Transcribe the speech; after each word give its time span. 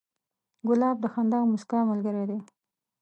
ګلاب 0.67 0.97
د 1.01 1.05
خندا 1.13 1.37
او 1.41 1.47
موسکا 1.51 1.79
ملګری 1.89 2.25
دی. 2.29 2.39